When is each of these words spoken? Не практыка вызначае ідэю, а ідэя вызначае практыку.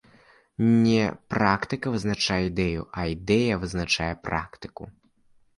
Не 0.85 1.03
практыка 1.33 1.87
вызначае 1.95 2.39
ідэю, 2.49 2.81
а 3.03 3.05
ідэя 3.15 3.61
вызначае 3.65 4.11
практыку. 4.31 4.83